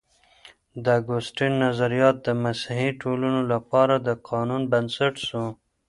د 0.83 0.85
اګوستين 0.99 1.51
نظريات 1.65 2.15
د 2.23 2.27
مسيحي 2.43 2.89
ټولنو 3.01 3.41
لپاره 3.53 3.95
د 4.07 4.09
قانون 4.29 4.61
بنسټ 4.71 5.13
سو. 5.27 5.43